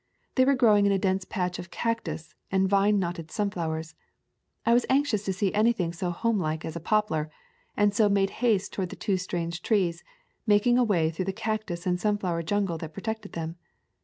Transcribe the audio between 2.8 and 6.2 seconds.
knotted sunflowers. I was anxious to see anything so